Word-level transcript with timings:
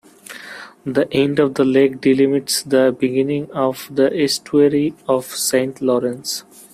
The 0.83 1.07
end 1.13 1.37
of 1.37 1.53
the 1.53 1.63
lake 1.63 1.97
delimits 2.01 2.67
the 2.67 2.91
beginning 2.99 3.51
of 3.51 3.87
the 3.93 4.11
estuary 4.11 4.95
of 5.07 5.25
Saint 5.25 5.79
Lawrence. 5.79 6.43